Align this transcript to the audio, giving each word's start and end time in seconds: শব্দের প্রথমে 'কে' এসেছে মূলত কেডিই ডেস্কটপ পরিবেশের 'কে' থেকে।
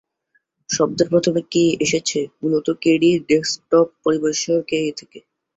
শব্দের 0.69 1.07
প্রথমে 1.09 1.41
'কে' 1.45 1.77
এসেছে 1.85 2.19
মূলত 2.39 2.67
কেডিই 2.81 3.17
ডেস্কটপ 3.29 3.87
পরিবেশের 4.03 4.59
'কে' 4.63 4.95
থেকে। 4.99 5.19